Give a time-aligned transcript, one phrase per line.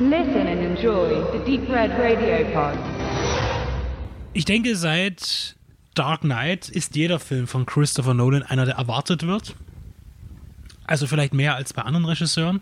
[0.00, 2.76] Listen and enjoy the Deep Red Radio Pod.
[4.32, 5.54] Ich denke, seit
[5.94, 9.54] Dark Knight ist jeder Film von Christopher Nolan einer, der erwartet wird.
[10.84, 12.60] Also vielleicht mehr als bei anderen Regisseuren.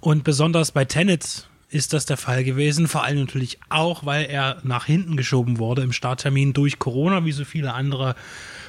[0.00, 2.88] Und besonders bei Tenet ist das der Fall gewesen.
[2.88, 7.32] Vor allem natürlich auch, weil er nach hinten geschoben wurde im Starttermin durch Corona, wie
[7.32, 8.16] so viele andere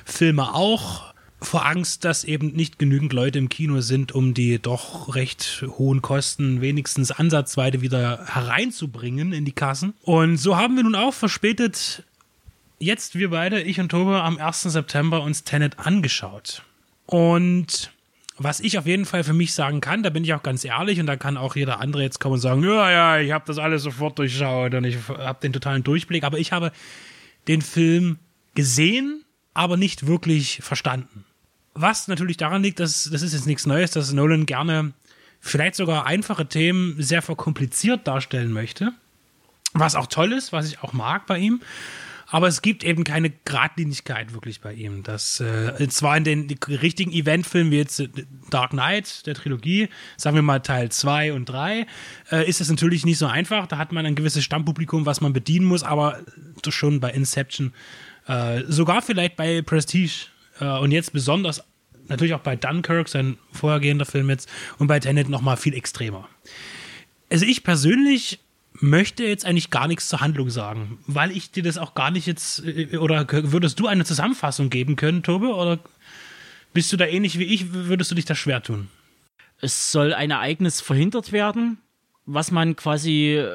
[0.06, 1.09] Filme auch.
[1.42, 6.02] Vor Angst, dass eben nicht genügend Leute im Kino sind, um die doch recht hohen
[6.02, 9.94] Kosten wenigstens ansatzweise wieder hereinzubringen in die Kassen.
[10.02, 12.04] Und so haben wir nun auch verspätet
[12.80, 14.64] jetzt wir beide, ich und Tobe, am 1.
[14.64, 16.64] September uns Tenet angeschaut.
[17.06, 17.92] Und
[18.38, 21.00] was ich auf jeden Fall für mich sagen kann, da bin ich auch ganz ehrlich
[21.00, 23.58] und da kann auch jeder andere jetzt kommen und sagen, ja, ja, ich habe das
[23.58, 26.72] alles sofort durchschaut und ich habe den totalen Durchblick, aber ich habe
[27.48, 28.18] den Film
[28.56, 31.26] gesehen, aber nicht wirklich verstanden.
[31.74, 34.94] Was natürlich daran liegt, dass das ist jetzt nichts Neues, dass Nolan gerne
[35.40, 38.94] vielleicht sogar einfache Themen sehr verkompliziert darstellen möchte.
[39.74, 41.62] Was auch toll ist, was ich auch mag bei ihm.
[42.32, 45.02] Aber es gibt eben keine Gradlinigkeit wirklich bei ihm.
[45.02, 48.10] Das äh, zwar in den richtigen Eventfilmen wie jetzt äh,
[48.52, 51.88] Dark Knight, der Trilogie, sagen wir mal Teil 2 und 3,
[52.32, 53.66] äh, ist es natürlich nicht so einfach.
[53.66, 56.20] Da hat man ein gewisses Stammpublikum, was man bedienen muss, aber
[56.68, 57.74] schon bei Inception,
[58.28, 60.28] äh, sogar vielleicht bei Prestige
[60.60, 61.64] äh, und jetzt besonders
[62.08, 66.28] natürlich auch bei Dunkirk, sein vorhergehender Film jetzt, und bei Tenet nochmal viel extremer.
[67.30, 68.40] Also ich persönlich
[68.74, 72.26] möchte jetzt eigentlich gar nichts zur Handlung sagen, weil ich dir das auch gar nicht
[72.26, 75.80] jetzt, äh, oder würdest du eine Zusammenfassung geben können, Tobe, oder
[76.74, 78.90] bist du da ähnlich wie ich, würdest du dich da schwer tun?
[79.62, 81.78] Es soll ein Ereignis verhindert werden,
[82.26, 83.50] was man quasi, äh,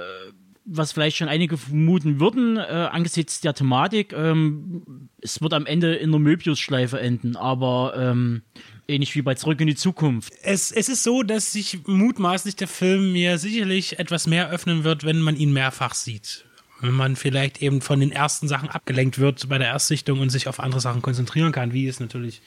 [0.64, 4.12] was vielleicht schon einige vermuten würden, äh, angesichts der Thematik.
[4.12, 8.42] Ähm, es wird am Ende in der Möbius-Schleife enden, aber ähm,
[8.86, 10.34] Ähnlich wie bei Zurück in die Zukunft.
[10.42, 15.04] Es, es ist so, dass sich mutmaßlich der Film mir sicherlich etwas mehr öffnen wird,
[15.04, 16.44] wenn man ihn mehrfach sieht.
[16.82, 20.48] Wenn man vielleicht eben von den ersten Sachen abgelenkt wird bei der Erstsichtung und sich
[20.48, 22.42] auf andere Sachen konzentrieren kann, wie es natürlich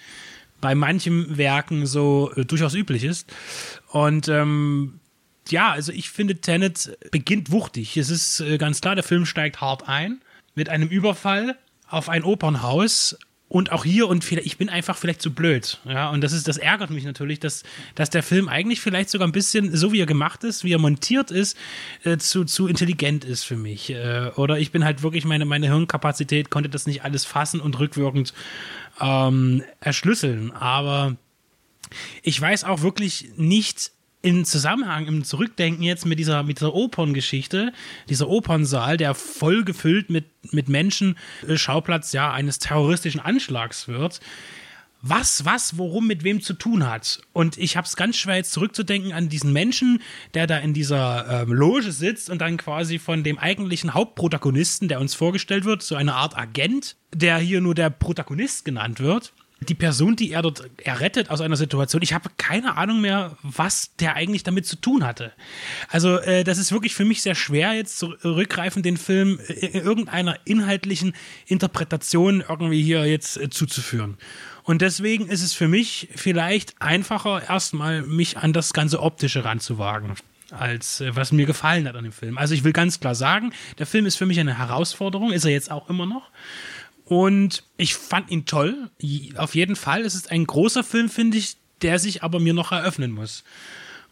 [0.62, 3.34] bei manchen Werken so äh, durchaus üblich ist.
[3.90, 5.00] Und ähm,
[5.52, 7.98] ja, also ich finde, Tenet beginnt wuchtig.
[7.98, 10.22] Es ist äh, ganz klar, der Film steigt hart ein
[10.56, 13.18] mit einem Überfall auf ein Opernhaus
[13.50, 15.80] und auch hier und vielleicht, ich bin einfach vielleicht zu blöd.
[15.86, 17.64] Ja, und das ist, das ärgert mich natürlich, dass,
[17.96, 20.80] dass der Film eigentlich vielleicht sogar ein bisschen, so wie er gemacht ist, wie er
[20.80, 21.58] montiert ist,
[22.04, 23.90] äh, zu, zu intelligent ist für mich.
[23.90, 27.80] Äh, oder ich bin halt wirklich, meine, meine Hirnkapazität konnte das nicht alles fassen und
[27.80, 28.34] rückwirkend
[29.00, 30.52] ähm, erschlüsseln.
[30.52, 31.16] Aber
[32.24, 33.92] ich weiß auch wirklich nicht,
[34.28, 37.72] im Zusammenhang, im Zurückdenken jetzt mit dieser, mit dieser Operngeschichte,
[38.10, 41.18] dieser Opernsaal, der voll gefüllt mit, mit Menschen,
[41.48, 44.20] äh, Schauplatz ja eines terroristischen Anschlags wird,
[45.02, 47.22] was, was, worum, mit wem zu tun hat.
[47.32, 50.02] Und ich habe es ganz schwer jetzt zurückzudenken an diesen Menschen,
[50.34, 55.00] der da in dieser ähm, Loge sitzt und dann quasi von dem eigentlichen Hauptprotagonisten, der
[55.00, 59.76] uns vorgestellt wird, so eine Art Agent, der hier nur der Protagonist genannt wird, die
[59.76, 64.16] Person, die er dort errettet aus einer Situation, ich habe keine Ahnung mehr, was der
[64.16, 65.34] eigentlich damit zu tun hatte.
[65.90, 70.38] Also äh, das ist wirklich für mich sehr schwer, jetzt zurückgreifend den Film in irgendeiner
[70.46, 71.14] inhaltlichen
[71.48, 74.18] Interpretation irgendwie hier jetzt äh, zuzuführen.
[74.64, 80.16] Und deswegen ist es für mich vielleicht einfacher, erstmal mich an das ganze Optische ranzuwagen
[80.52, 82.38] als äh, was mir gefallen hat an dem Film.
[82.38, 85.52] Also ich will ganz klar sagen, der Film ist für mich eine Herausforderung, ist er
[85.52, 86.30] jetzt auch immer noch.
[87.08, 88.90] Und ich fand ihn toll.
[89.38, 90.02] Auf jeden Fall.
[90.02, 93.46] Es ist ein großer Film, finde ich, der sich aber mir noch eröffnen muss.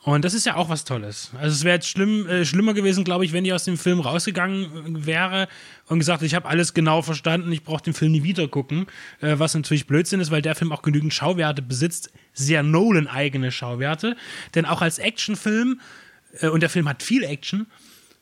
[0.03, 1.31] Und das ist ja auch was Tolles.
[1.33, 3.99] Also es wäre jetzt schlimm, äh, schlimmer gewesen, glaube ich, wenn ich aus dem Film
[3.99, 5.47] rausgegangen äh, wäre
[5.87, 8.85] und gesagt, ich habe alles genau verstanden, ich brauche den Film nie wieder gucken,
[9.19, 14.15] äh, was natürlich Blödsinn ist, weil der Film auch genügend Schauwerte besitzt, sehr Nolan-eigene Schauwerte.
[14.53, 15.81] Denn auch als Actionfilm,
[16.39, 17.65] äh, und der Film hat viel Action,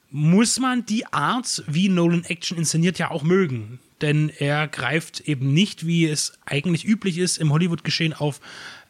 [0.09, 5.53] muss man die Art, wie Nolan Action inszeniert, ja auch mögen denn er greift eben
[5.53, 8.41] nicht, wie es eigentlich üblich ist im Hollywood-Geschehen, auf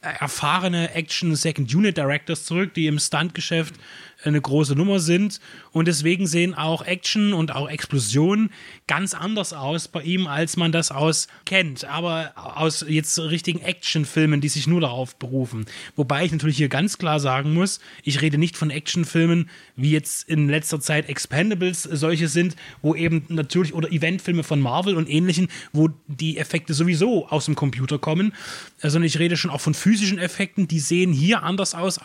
[0.04, 3.76] erfahrene Action Second Unit Directors zurück, die im Stuntgeschäft
[4.24, 5.40] eine große Nummer sind.
[5.72, 8.52] Und deswegen sehen auch Action und auch Explosionen
[8.88, 11.86] ganz anders aus bei ihm, als man das aus kennt.
[11.86, 15.66] Aber aus jetzt richtigen Actionfilmen, die sich nur darauf berufen.
[15.96, 20.28] Wobei ich natürlich hier ganz klar sagen muss, ich rede nicht von Actionfilmen, wie jetzt
[20.30, 25.50] in letzter Zeit Expendables solche sind, wo eben natürlich, oder Eventfilme von Marvel und ähnlichen,
[25.72, 28.34] wo die Effekte sowieso aus dem Computer kommen,
[28.78, 32.00] sondern ich rede schon auch von physischen Effekten, die sehen hier anders aus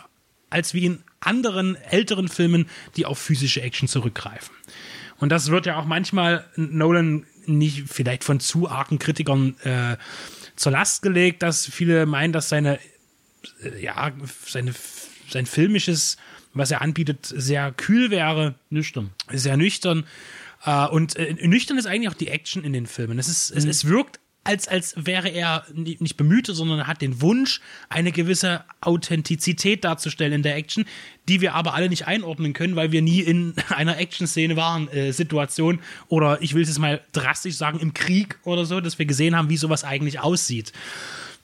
[0.49, 4.55] als wie in anderen älteren Filmen, die auf physische Action zurückgreifen.
[5.17, 9.97] Und das wird ja auch manchmal Nolan nicht vielleicht von zu argen Kritikern äh,
[10.55, 12.79] zur Last gelegt, dass viele meinen, dass seine,
[13.61, 14.11] äh, ja,
[14.45, 14.73] seine,
[15.29, 16.17] sein filmisches
[16.53, 18.55] was er anbietet, sehr kühl wäre.
[18.69, 19.11] Nüchtern.
[19.31, 20.05] Sehr nüchtern.
[20.65, 23.19] Äh, und äh, nüchtern ist eigentlich auch die Action in den Filmen.
[23.19, 27.61] Es, ist, es, es wirkt als, als wäre er nicht bemüht, sondern hat den Wunsch,
[27.89, 30.85] eine gewisse Authentizität darzustellen in der Action,
[31.27, 35.11] die wir aber alle nicht einordnen können, weil wir nie in einer Action-Szene waren, äh,
[35.11, 39.05] Situation oder ich will es jetzt mal drastisch sagen, im Krieg oder so, dass wir
[39.05, 40.71] gesehen haben, wie sowas eigentlich aussieht.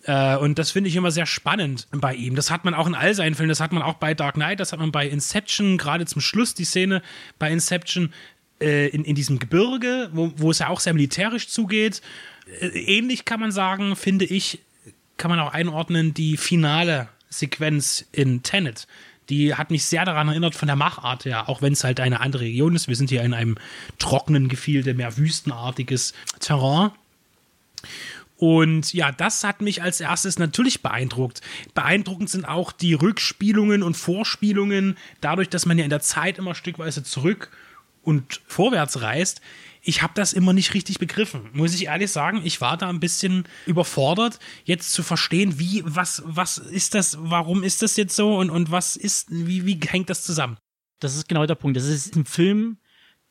[0.05, 2.35] Äh, und das finde ich immer sehr spannend bei ihm.
[2.35, 4.59] Das hat man auch in all seinen Filmen, das hat man auch bei Dark Knight,
[4.59, 7.01] das hat man bei Inception, gerade zum Schluss die Szene
[7.39, 8.13] bei Inception
[8.61, 12.01] äh, in, in diesem Gebirge, wo, wo es ja auch sehr militärisch zugeht.
[12.61, 14.59] Äh, ähnlich kann man sagen, finde ich,
[15.17, 18.87] kann man auch einordnen, die finale Sequenz in Tenet.
[19.29, 22.19] Die hat mich sehr daran erinnert von der Machart her, auch wenn es halt eine
[22.19, 22.87] andere Region ist.
[22.87, 23.57] Wir sind hier in einem
[23.97, 26.91] trockenen Gefilde, mehr wüstenartiges Terrain.
[28.37, 31.41] Und ja, das hat mich als erstes natürlich beeindruckt.
[31.73, 36.53] Beeindruckend sind auch die Rückspielungen und Vorspielungen, dadurch, dass man ja in der Zeit immer
[36.53, 37.49] stückweise zurück
[38.03, 39.41] und vorwärts reist.
[39.87, 42.41] Ich habe das immer nicht richtig begriffen, muss ich ehrlich sagen.
[42.43, 47.63] Ich war da ein bisschen überfordert, jetzt zu verstehen, wie, was, was ist das, warum
[47.63, 50.57] ist das jetzt so und, und was ist, wie, wie hängt das zusammen?
[50.99, 51.77] Das ist genau der Punkt.
[51.77, 52.77] Das ist ein Film,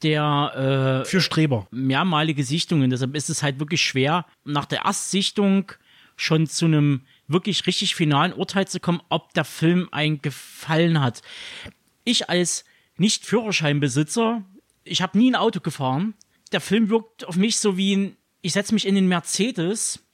[0.04, 2.90] der äh, für Streber mehrmalige Sichtungen.
[2.90, 5.72] Deshalb ist es halt wirklich schwer, nach der Erstsichtung
[6.16, 11.22] schon zu einem wirklich richtig finalen Urteil zu kommen, ob der Film einen gefallen hat.
[12.04, 12.64] Ich als
[12.96, 14.44] Nicht-Führerscheinbesitzer,
[14.84, 16.14] ich habe nie ein Auto gefahren.
[16.54, 20.04] Der Film wirkt auf mich so wie ein, ich setze mich in den Mercedes,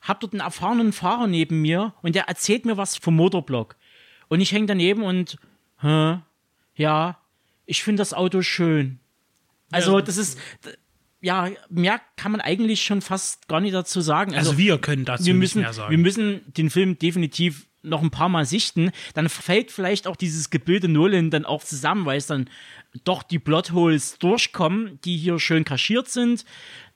[0.00, 3.76] habe dort einen erfahrenen Fahrer neben mir und der erzählt mir was vom Motorblock.
[4.26, 5.38] Und ich hänge daneben und,
[5.80, 6.18] hä,
[6.74, 7.20] ja,
[7.66, 8.98] ich finde das Auto schön.
[9.70, 10.40] Also, das ist,
[11.20, 14.34] ja, mehr kann man eigentlich schon fast gar nicht dazu sagen.
[14.34, 15.90] Also, also wir können dazu wir müssen, nicht mehr sagen.
[15.92, 20.50] Wir müssen den Film definitiv noch ein paar Mal sichten, dann fällt vielleicht auch dieses
[20.50, 22.50] Gebilde Nolan dann auch zusammen, weil es dann
[23.04, 26.44] doch die Plotholes durchkommen, die hier schön kaschiert sind.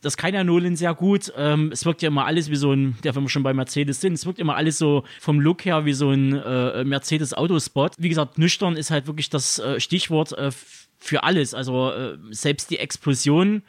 [0.01, 1.33] Das kann ja Nolan sehr gut.
[1.37, 4.01] Ähm, es wirkt ja immer alles wie so ein, der wenn wir schon bei Mercedes
[4.01, 7.93] sind, es wirkt immer alles so vom Look her wie so ein äh, Mercedes-Autospot.
[7.99, 10.51] Wie gesagt, nüchtern ist halt wirklich das äh, Stichwort äh,
[10.99, 11.55] für alles.
[11.55, 13.63] Also äh, selbst die Explosion,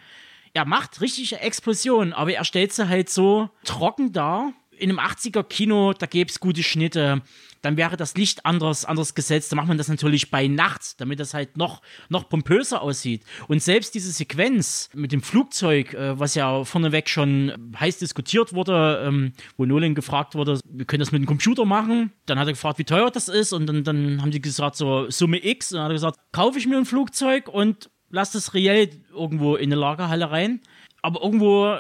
[0.53, 4.53] er macht richtige Explosionen, aber er stellt sie halt so trocken dar.
[4.81, 7.21] In einem 80er Kino, da gäbe es gute Schnitte,
[7.61, 9.51] dann wäre das Licht anders, anders gesetzt.
[9.51, 13.23] Da macht man das natürlich bei Nacht, damit das halt noch, noch pompöser aussieht.
[13.47, 19.03] Und selbst diese Sequenz mit dem Flugzeug, äh, was ja vorneweg schon heiß diskutiert wurde,
[19.05, 22.11] ähm, wo Nolan gefragt wurde, wir können das mit dem Computer machen.
[22.25, 23.53] Dann hat er gefragt, wie teuer das ist.
[23.53, 25.71] Und dann, dann haben die gesagt, so Summe X.
[25.71, 29.55] Und dann hat er gesagt, kaufe ich mir ein Flugzeug und lass das reell irgendwo
[29.55, 30.61] in eine Lagerhalle rein.
[31.03, 31.77] Aber irgendwo,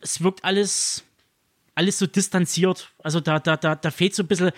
[0.00, 1.06] es wirkt alles
[1.76, 2.92] alles so distanziert.
[3.02, 4.50] Also da, da, da, da fehlt so ein bisschen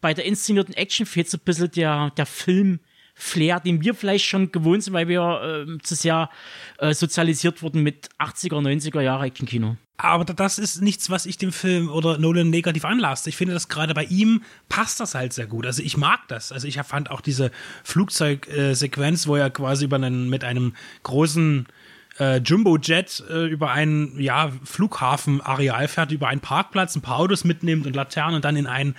[0.00, 2.80] bei der inszenierten Action fehlt so ein bisschen der, der Film.
[3.12, 6.30] Flair, den wir vielleicht schon gewohnt sind, weil wir äh, zu sehr
[6.78, 9.76] äh, sozialisiert wurden mit 80er, 90er Jahre Action-Kino.
[9.98, 13.28] Aber das ist nichts, was ich dem Film oder Nolan negativ anlasse.
[13.28, 15.66] Ich finde, dass gerade bei ihm passt das halt sehr gut.
[15.66, 16.52] Also ich mag das.
[16.52, 17.50] Also ich fand auch diese
[17.84, 21.66] Flugzeugsequenz, wo er quasi über einen, mit einem großen
[22.20, 27.86] äh, Jumbo-Jet äh, über ein ja, Flughafenareal fährt, über einen Parkplatz, ein paar Autos mitnimmt
[27.86, 28.94] und Laternen und dann in ein,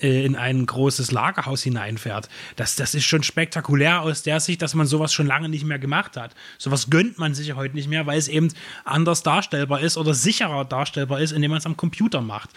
[0.00, 2.28] äh, in ein großes Lagerhaus hineinfährt.
[2.56, 5.80] Das, das ist schon spektakulär aus der Sicht, dass man sowas schon lange nicht mehr
[5.80, 6.34] gemacht hat.
[6.58, 8.48] Sowas gönnt man sich heute nicht mehr, weil es eben
[8.84, 12.50] anders darstellbar ist oder sicherer darstellbar ist, indem man es am Computer macht.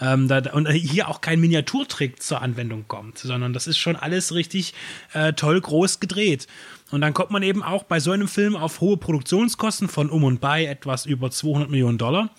[0.00, 4.34] Ähm, da, und hier auch kein Miniaturtrick zur Anwendung kommt, sondern das ist schon alles
[4.34, 4.74] richtig
[5.12, 6.48] äh, toll groß gedreht.
[6.90, 10.24] Und dann kommt man eben auch bei so einem Film auf hohe Produktionskosten von um
[10.24, 12.30] und bei etwas über 200 Millionen Dollar.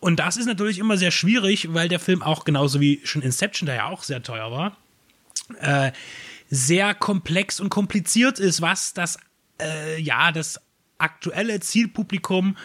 [0.00, 3.66] Und das ist natürlich immer sehr schwierig, weil der Film auch genauso wie schon Inception,
[3.66, 4.76] der ja auch sehr teuer war,
[5.60, 5.92] äh,
[6.48, 9.18] sehr komplex und kompliziert ist, was das,
[9.60, 10.60] äh, ja, das
[10.98, 12.56] aktuelle Zielpublikum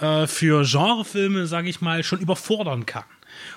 [0.00, 3.04] äh, für Genrefilme, sage ich mal, schon überfordern kann.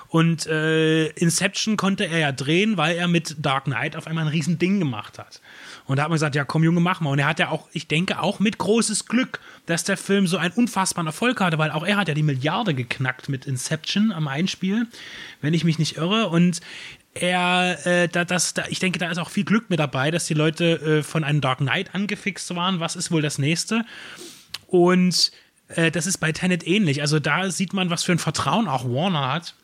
[0.08, 4.30] Und äh, Inception konnte er ja drehen, weil er mit Dark Knight auf einmal ein
[4.30, 5.42] riesen Ding gemacht hat.
[5.84, 7.10] Und da hat man gesagt, ja komm Junge, mach mal.
[7.10, 10.38] Und er hat ja auch, ich denke auch mit großes Glück, dass der Film so
[10.38, 14.28] einen unfassbaren Erfolg hatte, weil auch er hat ja die Milliarde geknackt mit Inception am
[14.28, 14.86] Einspiel,
[15.42, 16.28] wenn ich mich nicht irre.
[16.28, 16.62] Und
[17.12, 20.26] er, äh, da, das, da, ich denke, da ist auch viel Glück mit dabei, dass
[20.26, 22.80] die Leute äh, von einem Dark Knight angefixt waren.
[22.80, 23.84] Was ist wohl das nächste?
[24.68, 25.32] Und
[25.68, 27.02] äh, das ist bei Tenet ähnlich.
[27.02, 29.54] Also da sieht man, was für ein Vertrauen auch Warner hat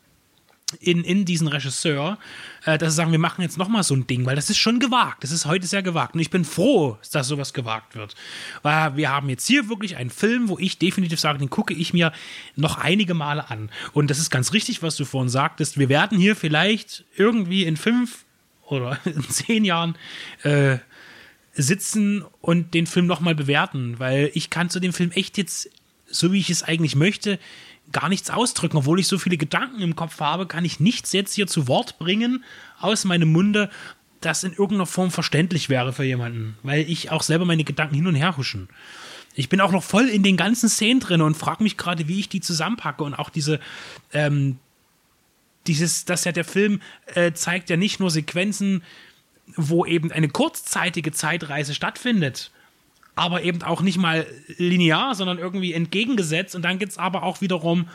[0.79, 2.17] in, in diesen Regisseur,
[2.65, 4.79] äh, dass sie sagen, wir machen jetzt nochmal so ein Ding, weil das ist schon
[4.79, 5.23] gewagt.
[5.23, 6.15] Das ist heute sehr gewagt.
[6.15, 8.15] Und ich bin froh, dass sowas gewagt wird.
[8.61, 11.93] Weil wir haben jetzt hier wirklich einen Film, wo ich definitiv sage, den gucke ich
[11.93, 12.11] mir
[12.55, 13.69] noch einige Male an.
[13.93, 15.77] Und das ist ganz richtig, was du vorhin sagtest.
[15.77, 18.25] Wir werden hier vielleicht irgendwie in fünf
[18.67, 19.97] oder in zehn Jahren
[20.43, 20.77] äh,
[21.53, 25.69] sitzen und den Film nochmal bewerten, weil ich kann zu dem Film echt jetzt,
[26.05, 27.39] so wie ich es eigentlich möchte,
[27.91, 28.77] gar nichts ausdrücken.
[28.77, 31.97] Obwohl ich so viele Gedanken im Kopf habe, kann ich nichts jetzt hier zu Wort
[31.97, 32.43] bringen
[32.79, 33.69] aus meinem Munde,
[34.21, 38.07] das in irgendeiner Form verständlich wäre für jemanden, weil ich auch selber meine Gedanken hin
[38.07, 38.69] und her huschen.
[39.35, 42.19] Ich bin auch noch voll in den ganzen Szenen drin und frage mich gerade, wie
[42.19, 43.59] ich die zusammenpacke und auch diese,
[44.13, 44.57] ähm,
[45.67, 46.81] dieses, dass ja der Film
[47.13, 48.81] äh, zeigt ja nicht nur Sequenzen,
[49.55, 52.51] wo eben eine kurzzeitige Zeitreise stattfindet,
[53.15, 56.55] aber eben auch nicht mal linear, sondern irgendwie entgegengesetzt.
[56.55, 57.87] Und dann gibt es aber auch wiederum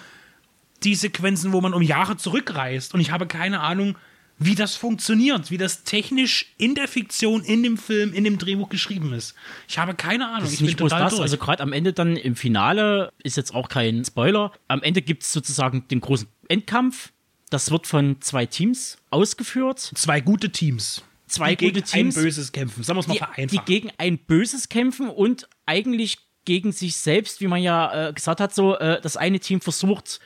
[0.82, 2.94] die Sequenzen, wo man um Jahre zurückreist.
[2.94, 3.96] Und ich habe keine Ahnung,
[4.38, 8.70] wie das funktioniert, wie das technisch in der Fiktion, in dem Film, in dem Drehbuch
[8.70, 9.34] geschrieben ist.
[9.68, 10.44] Ich habe keine Ahnung.
[10.44, 11.22] Das ist ich nicht bloß das, durch.
[11.22, 14.52] also gerade am Ende dann im Finale ist jetzt auch kein Spoiler.
[14.66, 17.12] Am Ende gibt es sozusagen den großen Endkampf.
[17.50, 19.78] Das wird von zwei Teams ausgeführt.
[19.94, 22.16] Zwei gute Teams zwei die gute Teams.
[22.16, 22.82] ein böses kämpfen.
[22.82, 23.68] Sagen wir es mal vereinfacht.
[23.68, 28.40] Die gegen ein böses kämpfen und eigentlich gegen sich selbst, wie man ja äh, gesagt
[28.40, 30.20] hat, so äh, das eine Team versucht,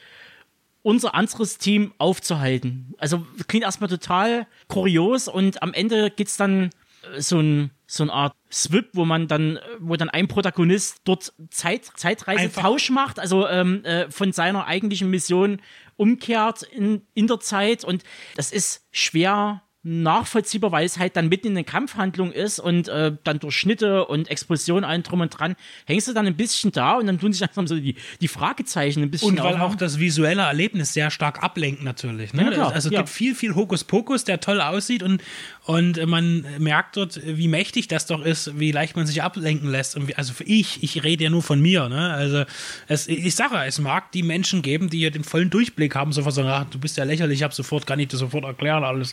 [0.83, 2.95] unser anderes Team aufzuhalten.
[2.99, 6.71] Also klingt erstmal total kurios und am Ende gibt es dann
[7.15, 11.33] äh, so ein so eine Art Swip, wo man dann, wo dann ein Protagonist dort
[11.51, 15.61] Zeit, Zeitreisetausch macht, also ähm, äh, von seiner eigentlichen Mission
[15.97, 18.03] umkehrt in, in der Zeit und
[18.37, 23.13] das ist schwer nachvollziehbar, weil es halt dann mitten in der Kampfhandlung ist und äh,
[23.23, 26.95] dann durch Schnitte und Explosionen allen drum und dran, hängst du dann ein bisschen da
[26.95, 29.99] und dann tun sich langsam so die, die Fragezeichen ein bisschen Und weil auch das
[30.01, 32.33] visuelle Erlebnis sehr stark ablenkt natürlich.
[32.33, 32.55] Ne?
[32.57, 33.01] Ja, also es ja.
[33.01, 35.23] gibt viel, viel Hokuspokus, der toll aussieht und,
[35.67, 39.97] und man merkt dort, wie mächtig das doch ist, wie leicht man sich ablenken lässt.
[39.97, 41.91] Und wie, also für ich, ich rede ja nur von mir.
[41.91, 42.11] Ne?
[42.11, 42.45] Also
[42.89, 46.35] es, ich sage, es mag die Menschen geben, die ja den vollen Durchblick haben, sofort
[46.35, 49.13] sagen, ach, du bist ja lächerlich, ich habe sofort, kann ich dir sofort erklären alles.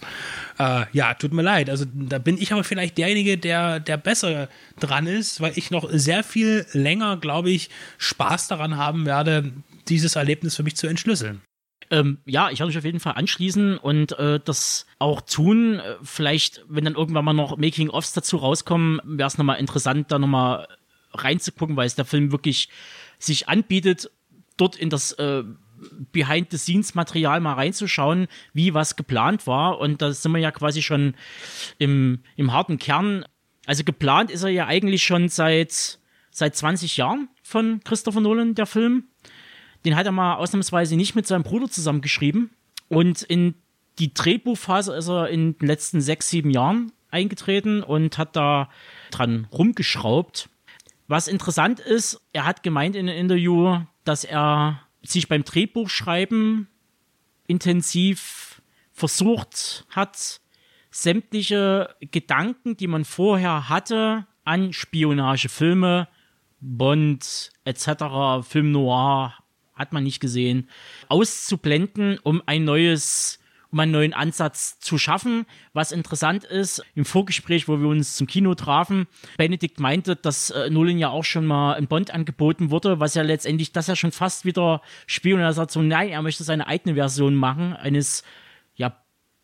[0.61, 1.71] Äh, ja, tut mir leid.
[1.71, 4.47] Also da bin ich aber vielleicht derjenige, der, der besser
[4.79, 9.53] dran ist, weil ich noch sehr viel länger, glaube ich, Spaß daran haben werde,
[9.87, 11.41] dieses Erlebnis für mich zu entschlüsseln.
[11.89, 15.79] Ähm, ja, ich werde mich auf jeden Fall anschließen und äh, das auch tun.
[15.79, 20.19] Äh, vielleicht, wenn dann irgendwann mal noch Making-ofs dazu rauskommen, wäre es nochmal interessant, da
[20.19, 20.67] nochmal
[21.13, 22.69] reinzugucken, weil es der Film wirklich
[23.17, 24.11] sich anbietet,
[24.57, 25.43] dort in das äh,
[26.11, 29.79] Behind-the-Scenes-Material mal reinzuschauen, wie was geplant war.
[29.79, 31.15] Und da sind wir ja quasi schon
[31.77, 33.25] im, im harten Kern.
[33.65, 35.99] Also geplant ist er ja eigentlich schon seit,
[36.31, 39.05] seit 20 Jahren von Christopher Nolan, der Film.
[39.85, 42.51] Den hat er mal ausnahmsweise nicht mit seinem Bruder zusammengeschrieben.
[42.87, 43.55] Und in
[43.99, 48.69] die Drehbuchphase ist er in den letzten sechs, sieben Jahren eingetreten und hat da
[49.11, 50.49] dran rumgeschraubt.
[51.07, 56.67] Was interessant ist, er hat gemeint in einem Interview, dass er sich beim Drehbuchschreiben
[57.47, 60.41] intensiv versucht hat,
[60.91, 66.07] sämtliche Gedanken, die man vorher hatte an Spionagefilme,
[66.59, 69.33] Bond etc., Film Noir,
[69.73, 70.69] hat man nicht gesehen,
[71.07, 73.39] auszublenden, um ein neues
[73.71, 75.45] um einen neuen Ansatz zu schaffen.
[75.73, 80.69] Was interessant ist, im Vorgespräch, wo wir uns zum Kino trafen, Benedikt meinte, dass äh,
[80.69, 84.11] Nolan ja auch schon mal ein Bond angeboten wurde, was ja letztendlich das ja schon
[84.11, 88.23] fast wieder spielt und er sagt so, nein, er möchte seine eigene Version machen, eines
[88.75, 88.95] ja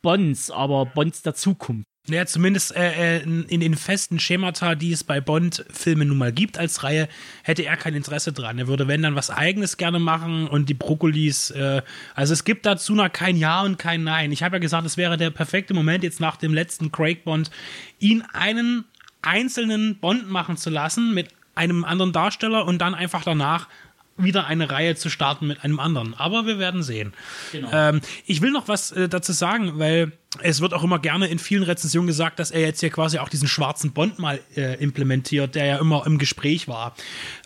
[0.02, 1.88] Bonds, aber Bonds der Zukunft.
[2.10, 6.58] Ja, zumindest äh, äh, in den festen Schemata, die es bei Bond-Filmen nun mal gibt
[6.58, 7.10] als Reihe,
[7.44, 8.58] hätte er kein Interesse dran.
[8.58, 11.52] Er würde, wenn dann, was Eigenes gerne machen und die Brokkolis.
[11.52, 11.82] Äh,
[12.16, 14.32] also es gibt dazu noch kein Ja und kein Nein.
[14.32, 17.52] Ich habe ja gesagt, es wäre der perfekte Moment, jetzt nach dem letzten Craig Bond,
[18.00, 18.86] ihn einen
[19.22, 23.68] einzelnen Bond machen zu lassen mit einem anderen Darsteller und dann einfach danach
[24.16, 26.14] wieder eine Reihe zu starten mit einem anderen.
[26.14, 27.14] Aber wir werden sehen.
[27.52, 27.70] Genau.
[27.72, 31.40] Ähm, ich will noch was äh, dazu sagen, weil es wird auch immer gerne in
[31.40, 35.56] vielen Rezensionen gesagt, dass er jetzt hier quasi auch diesen schwarzen Bond mal äh, implementiert,
[35.56, 36.96] der ja immer im Gespräch war.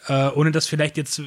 [0.07, 1.21] Äh, ohne das vielleicht jetzt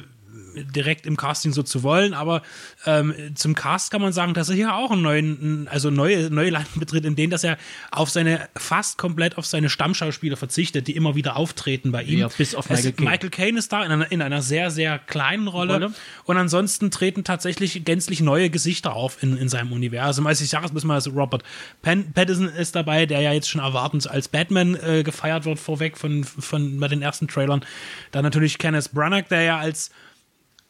[0.55, 2.41] direkt im Casting so zu wollen, aber
[2.85, 6.49] ähm, zum Cast kann man sagen, dass er hier auch einen neuen, also neue, neue
[6.49, 7.57] Landen betritt, in denen, dass er
[7.91, 12.19] auf seine, fast komplett auf seine Stammschauspieler verzichtet, die immer wieder auftreten bei ihm.
[12.19, 13.09] Ja, bis auf Michael Caine.
[13.09, 15.73] Michael Caine ist da in einer, in einer sehr, sehr kleinen Rolle.
[15.73, 15.93] Rolle.
[16.25, 20.27] Und ansonsten treten tatsächlich gänzlich neue Gesichter auf in, in seinem Universum.
[20.27, 21.43] Also ich sage es bis mal, also Robert
[21.81, 25.97] Pen Pattinson ist dabei, der ja jetzt schon erwartend als Batman äh, gefeiert wird, vorweg
[25.97, 27.65] von, von bei den ersten Trailern.
[28.11, 29.91] Dann natürlich Kenneth Branagh, der ja als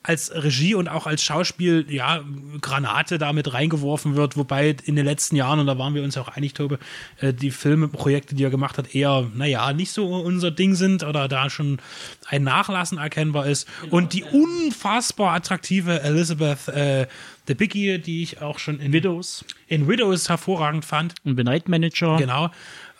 [0.07, 2.23] als Regie und auch als Schauspiel, ja,
[2.61, 6.27] Granate damit reingeworfen wird, wobei in den letzten Jahren, und da waren wir uns auch
[6.27, 6.77] einig, Tobe,
[7.21, 11.27] äh, die Filmprojekte, die er gemacht hat, eher, naja, nicht so unser Ding sind oder
[11.27, 11.79] da schon
[12.27, 13.67] ein Nachlassen erkennbar ist.
[13.81, 17.07] Genau, und die unfassbar attraktive Elizabeth äh,
[17.47, 21.15] The Biggie, die ich auch schon in Widows in Widows hervorragend fand.
[21.23, 22.17] und The Night Manager.
[22.17, 22.51] Genau.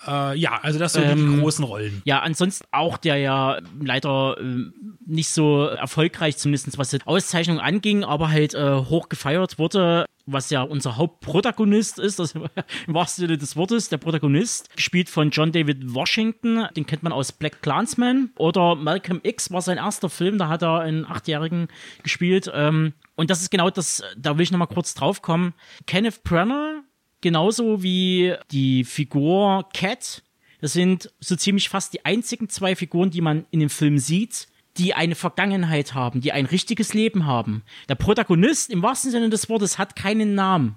[0.07, 2.01] Äh, ja, also das sind Ähm, die großen Rollen.
[2.05, 4.71] Ja, ansonsten auch der ja leider äh,
[5.05, 10.50] nicht so erfolgreich, zumindest was die Auszeichnung anging, aber halt äh, hoch gefeiert wurde, was
[10.50, 12.33] ja unser Hauptprotagonist ist, das
[12.88, 17.13] im wahrsten Sinne des Wortes, der Protagonist, gespielt von John David Washington, den kennt man
[17.13, 21.67] aus Black Clansman oder Malcolm X war sein erster Film, da hat er einen Achtjährigen
[22.03, 22.51] gespielt.
[22.53, 25.53] Ähm, und das ist genau das, da will ich nochmal kurz drauf kommen.
[25.85, 26.83] Kenneth Branagh
[27.25, 30.22] genauso wie die Figur Cat.
[30.62, 34.48] Das sind so ziemlich fast die einzigen zwei Figuren, die man in dem Film sieht,
[34.77, 37.63] die eine Vergangenheit haben, die ein richtiges Leben haben.
[37.89, 40.75] Der Protagonist im wahrsten Sinne des Wortes hat keinen Namen,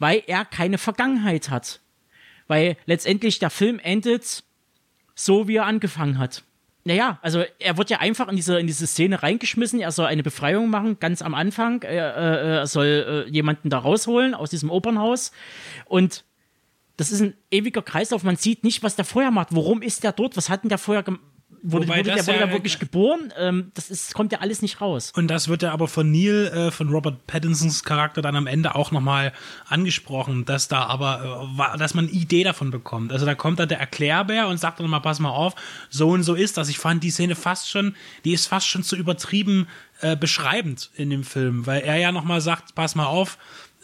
[0.00, 1.78] weil er keine Vergangenheit hat.
[2.48, 4.42] Weil letztendlich der Film endet
[5.14, 6.42] so, wie er angefangen hat.
[6.90, 10.24] Naja, also er wird ja einfach in diese, in diese Szene reingeschmissen, er soll eine
[10.24, 11.82] Befreiung machen, ganz am Anfang.
[11.82, 15.30] Er, äh, soll äh, jemanden da rausholen aus diesem Opernhaus.
[15.84, 16.24] Und
[16.96, 18.24] das ist ein ewiger Kreislauf.
[18.24, 19.54] Man sieht nicht, was der vorher macht.
[19.54, 20.36] Warum ist der dort?
[20.36, 21.22] Was hat denn der vorher gemacht?
[21.62, 23.32] Wurde, Wobei wurde der, wurde ja- wirklich geboren?
[23.38, 25.12] Ähm, das ist, kommt ja alles nicht raus.
[25.14, 28.74] Und das wird ja aber von Neil, äh, von Robert Pattinsons Charakter dann am Ende
[28.74, 29.32] auch nochmal
[29.68, 33.12] angesprochen, dass da aber, äh, dass man eine Idee davon bekommt.
[33.12, 35.54] Also da kommt dann der Erklärbär und sagt dann mal, pass mal auf,
[35.90, 36.68] so und so ist das.
[36.68, 39.68] Ich fand die Szene fast schon, die ist fast schon zu übertrieben
[40.00, 43.36] äh, beschreibend in dem Film, weil er ja nochmal sagt, pass mal auf,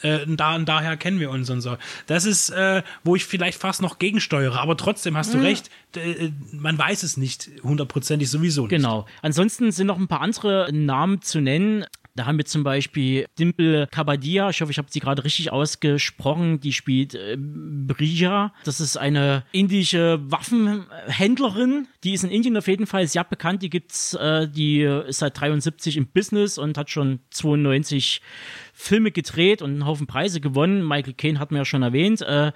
[0.03, 1.76] äh, da und daher kennen wir uns und so.
[2.07, 6.31] Das ist, äh, wo ich vielleicht fast noch gegensteuere, aber trotzdem hast du recht, äh,
[6.53, 8.71] man weiß es nicht hundertprozentig sowieso nicht.
[8.71, 9.07] Genau.
[9.23, 11.85] Ansonsten sind noch ein paar andere Namen zu nennen.
[12.16, 16.61] Da haben wir zum Beispiel Dimple Kabadia, ich hoffe, ich habe sie gerade richtig ausgesprochen,
[16.61, 18.52] die spielt äh, Brija.
[18.64, 23.62] Das ist eine indische Waffenhändlerin, die ist in Indien auf jeden Fall sehr bekannt.
[23.62, 28.23] Die gibt's, äh, die ist seit 73 im Business und hat schon 92
[28.73, 30.87] Filme gedreht und einen Haufen Preise gewonnen.
[30.87, 32.23] Michael Caine hat mir ja schon erwähnt.
[32.23, 32.52] Äh,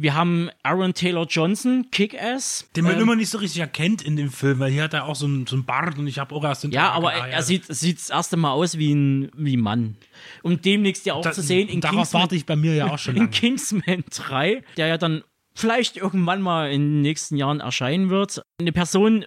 [0.00, 2.70] wir haben Aaron Taylor Johnson, Kick-Ass.
[2.76, 5.06] Den man Ähm, immer nicht so richtig erkennt in dem Film, weil hier hat er
[5.06, 7.26] auch so einen, so einen Bart und ich habe auch erst den Ja, aber ah,
[7.26, 9.96] er, er sieht, sieht das erste Mal aus wie ein, wie ein Mann.
[10.42, 12.92] Um demnächst ja auch da, zu sehen in Darauf Kingsman, warte ich bei mir ja
[12.92, 13.30] auch schon in lange.
[13.32, 18.40] Kingsman 3, der ja dann vielleicht irgendwann mal in den nächsten Jahren erscheinen wird.
[18.60, 19.26] Eine Person,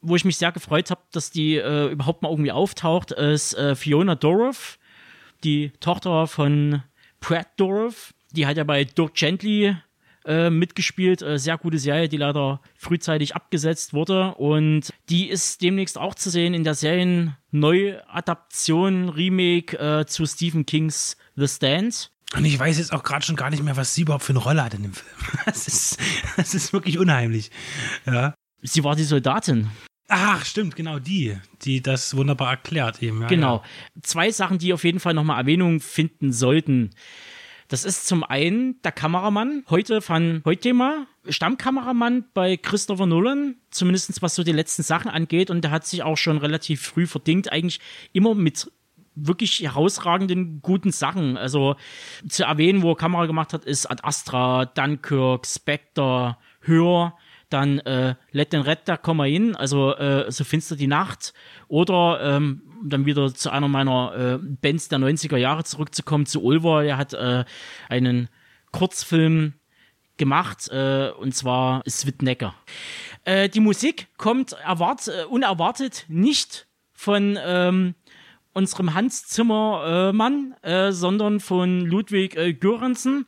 [0.00, 3.74] wo ich mich sehr gefreut habe, dass die äh, überhaupt mal irgendwie auftaucht, ist äh,
[3.74, 4.78] Fiona Dorff,
[5.42, 6.84] die Tochter von
[7.18, 8.14] Brad Dorff.
[8.32, 9.76] Die hat ja bei Dirk Gently
[10.24, 11.22] äh, mitgespielt.
[11.22, 14.34] Äh, sehr gute Serie, die leider frühzeitig abgesetzt wurde.
[14.34, 21.16] Und die ist demnächst auch zu sehen in der Serien-Neuadaption, Remake äh, zu Stephen Kings
[21.36, 22.10] The Stand.
[22.34, 24.38] Und ich weiß jetzt auch gerade schon gar nicht mehr, was sie überhaupt für eine
[24.38, 25.08] Rolle hat in dem Film.
[25.44, 25.98] Das ist,
[26.36, 27.50] das ist wirklich unheimlich.
[28.06, 28.34] Ja.
[28.62, 29.68] Sie war die Soldatin.
[30.08, 33.22] Ach, stimmt, genau die, die das wunderbar erklärt eben.
[33.22, 33.62] Ja, Genau.
[34.02, 36.90] Zwei Sachen, die auf jeden Fall nochmal Erwähnung finden sollten.
[37.72, 44.34] Das ist zum einen der Kameramann, heute von Heutema, Stammkameramann bei Christopher Nolan, zumindest was
[44.34, 45.48] so die letzten Sachen angeht.
[45.48, 47.80] Und der hat sich auch schon relativ früh verdingt, eigentlich
[48.12, 48.70] immer mit
[49.14, 51.38] wirklich herausragenden guten Sachen.
[51.38, 51.76] Also
[52.28, 57.16] zu erwähnen, wo er Kamera gemacht hat, ist Ad Astra, Dunkirk, Spectre, Hör,
[57.52, 61.32] dann äh, Let den Red, da komm mal hin, also äh, so finster die Nacht.
[61.68, 66.84] Oder ähm, dann wieder zu einer meiner äh, Bands der 90er Jahre zurückzukommen, zu Ulver.
[66.84, 67.44] Er hat äh,
[67.88, 68.28] einen
[68.72, 69.54] Kurzfilm
[70.16, 72.54] gemacht, äh, und zwar Svitnecker.
[73.24, 77.94] Äh, die Musik kommt erwart äh, unerwartet nicht von ähm,
[78.52, 83.26] unserem Hans Zimmermann, äh, sondern von Ludwig äh, Göransson.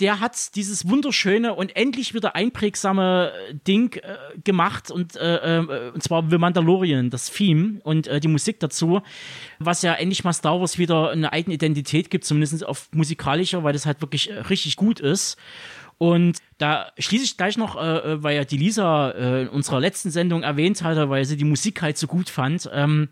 [0.00, 5.90] Der hat dieses wunderschöne und endlich wieder einprägsame äh, Ding äh, gemacht und, äh, äh,
[5.92, 9.02] und zwar The Mandalorian, das Theme und äh, die Musik dazu,
[9.60, 13.72] was ja endlich mal Star Wars wieder eine eigene Identität gibt, zumindest auf musikalischer, weil
[13.72, 15.36] das halt wirklich äh, richtig gut ist.
[15.98, 20.10] Und da schließe ich gleich noch, äh, weil ja die Lisa äh, in unserer letzten
[20.10, 22.68] Sendung erwähnt hatte, weil sie die Musik halt so gut fand.
[22.72, 23.10] Ähm,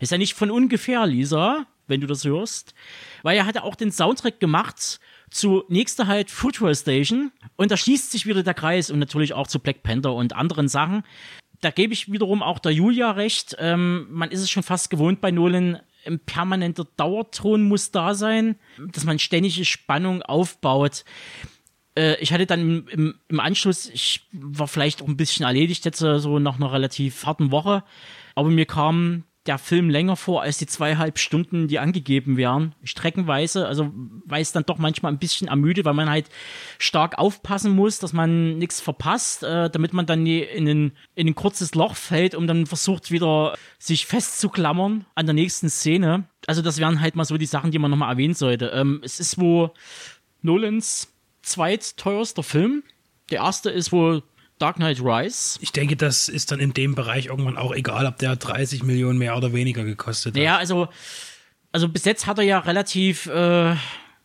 [0.00, 2.74] ist ja nicht von ungefähr, Lisa, wenn du das hörst.
[3.22, 5.00] Weil er hat ja auch den Soundtrack gemacht
[5.34, 7.32] zu nächster halt Future Station.
[7.56, 10.68] Und da schließt sich wieder der Kreis und natürlich auch zu Black Panther und anderen
[10.68, 11.02] Sachen.
[11.60, 13.56] Da gebe ich wiederum auch der Julia recht.
[13.58, 18.56] Ähm, man ist es schon fast gewohnt bei Nolan, ein permanenter Dauerton muss da sein,
[18.92, 21.04] dass man ständige Spannung aufbaut
[21.96, 26.02] äh, ich hatte dann im, im, Anschluss, ich war vielleicht auch ein bisschen erledigt jetzt
[26.02, 27.84] äh, so nach einer relativ harten Woche,
[28.34, 33.66] aber mir kam der Film länger vor als die zweieinhalb Stunden, die angegeben werden, streckenweise.
[33.66, 33.92] Also
[34.24, 36.30] weil es dann doch manchmal ein bisschen ermüdet, weil man halt
[36.78, 41.28] stark aufpassen muss, dass man nichts verpasst, äh, damit man dann nie in ein, in
[41.28, 46.24] ein kurzes Loch fällt und dann versucht wieder sich festzuklammern an der nächsten Szene.
[46.46, 48.66] Also das wären halt mal so die Sachen, die man nochmal erwähnen sollte.
[48.68, 49.72] Ähm, es ist wohl
[50.40, 52.82] Nolans zweitteuerster Film.
[53.30, 54.22] Der erste ist wohl
[54.58, 55.58] Dark Knight Rise.
[55.60, 59.18] Ich denke, das ist dann in dem Bereich irgendwann auch egal, ob der 30 Millionen
[59.18, 60.38] mehr oder weniger gekostet hat.
[60.38, 60.88] Naja, also,
[61.72, 63.74] also bis jetzt hat er ja relativ, äh,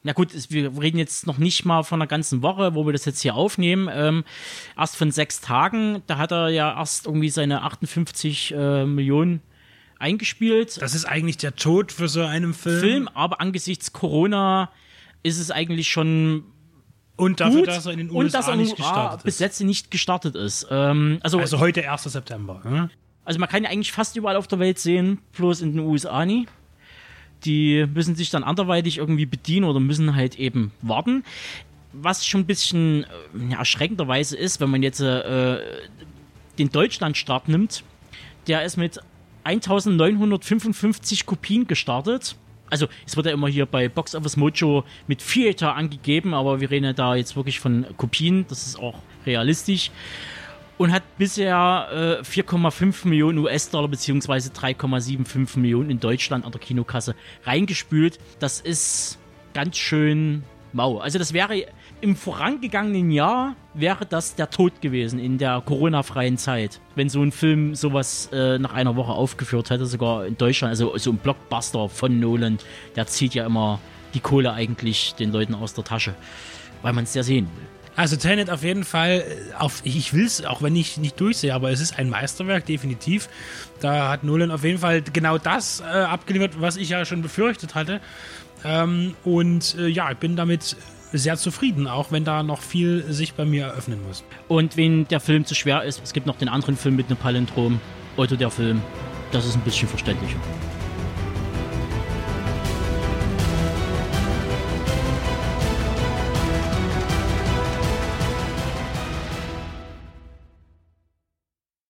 [0.04, 3.06] na gut, wir reden jetzt noch nicht mal von einer ganzen Woche, wo wir das
[3.06, 3.90] jetzt hier aufnehmen.
[3.92, 4.24] Ähm,
[4.78, 9.42] erst von sechs Tagen, da hat er ja erst irgendwie seine 58 äh, Millionen
[9.98, 10.82] eingespielt.
[10.82, 12.80] Das ist eigentlich der Tod für so einen Film.
[12.80, 14.72] Film, aber angesichts Corona
[15.24, 16.46] ist es eigentlich schon
[17.20, 19.16] und dafür, gut dass er in den und USA dass er in nicht den USA
[19.18, 20.68] bis jetzt nicht gestartet ist.
[20.70, 22.04] Ähm, also, Also heute 1.
[22.04, 22.62] September.
[22.64, 22.90] Hm?
[23.26, 26.26] also man kann ihn eigentlich fast überall auf der Welt sehen, bloß in den USA
[26.26, 26.48] nie.
[27.46, 31.24] Die müssen sich dann anderweitig irgendwie bedienen oder müssen halt eben warten.
[31.94, 35.60] Was schon ein bisschen äh, ja, erschreckenderweise ist, wenn man jetzt äh,
[36.58, 37.84] den Deutschlandstart nimmt,
[38.48, 39.00] der ist mit
[39.44, 42.36] 1955 Kopien gestartet.
[42.70, 46.70] Also es wird ja immer hier bei Box Office Mojo mit Theater angegeben, aber wir
[46.70, 49.92] reden ja da jetzt wirklich von Kopien, das ist auch realistisch.
[50.78, 57.16] Und hat bisher äh, 4,5 Millionen US-Dollar beziehungsweise 3,75 Millionen in Deutschland an der Kinokasse
[57.44, 58.18] reingespült.
[58.40, 59.20] Das ist
[59.54, 61.00] ganz schön mau.
[61.00, 61.66] Also das wäre
[62.02, 67.32] im vorangegangenen Jahr wäre das der Tod gewesen in der Corona-freien Zeit, wenn so ein
[67.32, 71.90] Film sowas äh, nach einer Woche aufgeführt hätte, sogar in Deutschland, also so ein Blockbuster
[71.90, 72.58] von Nolan,
[72.96, 73.80] der zieht ja immer
[74.14, 76.16] die Kohle eigentlich den Leuten aus der Tasche,
[76.82, 77.68] weil man es ja sehen will.
[77.96, 81.54] Also Tenet auf jeden Fall, äh, auf, ich will es, auch wenn ich nicht durchsehe,
[81.54, 83.28] aber es ist ein Meisterwerk, definitiv.
[83.82, 87.76] Da hat Nolan auf jeden Fall genau das äh, abgeliefert, was ich ja schon befürchtet
[87.76, 88.00] hatte.
[88.64, 90.78] Ähm, und äh, ja, ich bin damit
[91.12, 94.24] sehr zufrieden, auch wenn da noch viel sich bei mir eröffnen muss.
[94.48, 97.18] Und wenn der Film zu schwer ist, es gibt noch den anderen Film mit einem
[97.18, 97.80] Palindrom,
[98.18, 98.82] Otto der Film,
[99.32, 100.40] das ist ein bisschen verständlicher.